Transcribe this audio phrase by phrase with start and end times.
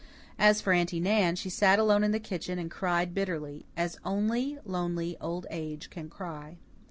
[0.39, 4.57] As for Aunty Nan, she sat alone in the kitchen, and cried bitterly, as only
[4.65, 6.57] lonely old age can cry.